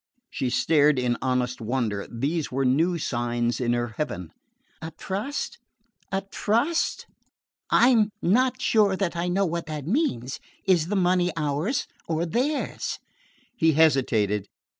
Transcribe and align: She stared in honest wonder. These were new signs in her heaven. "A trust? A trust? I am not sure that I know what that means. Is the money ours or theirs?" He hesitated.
She 0.31 0.49
stared 0.49 0.97
in 0.97 1.15
honest 1.21 1.61
wonder. 1.61 2.07
These 2.09 2.51
were 2.51 2.65
new 2.65 2.97
signs 2.97 3.61
in 3.61 3.73
her 3.73 3.89
heaven. 3.97 4.31
"A 4.81 4.89
trust? 4.89 5.59
A 6.11 6.21
trust? 6.21 7.05
I 7.69 7.89
am 7.89 8.09
not 8.19 8.59
sure 8.59 8.95
that 8.95 9.15
I 9.15 9.27
know 9.27 9.45
what 9.45 9.67
that 9.67 9.85
means. 9.85 10.39
Is 10.65 10.87
the 10.87 10.95
money 10.95 11.29
ours 11.37 11.85
or 12.07 12.25
theirs?" 12.25 12.97
He 13.55 13.73
hesitated. 13.73 14.47